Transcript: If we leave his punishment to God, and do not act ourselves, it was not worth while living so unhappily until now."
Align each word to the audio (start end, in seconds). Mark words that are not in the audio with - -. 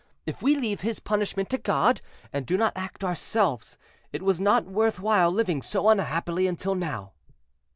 If 0.25 0.41
we 0.41 0.55
leave 0.55 0.81
his 0.81 0.99
punishment 0.99 1.51
to 1.51 1.59
God, 1.59 2.01
and 2.33 2.47
do 2.47 2.57
not 2.57 2.73
act 2.75 3.03
ourselves, 3.03 3.77
it 4.11 4.23
was 4.23 4.41
not 4.41 4.65
worth 4.65 4.99
while 4.99 5.29
living 5.31 5.61
so 5.61 5.89
unhappily 5.89 6.47
until 6.47 6.73
now." 6.73 7.11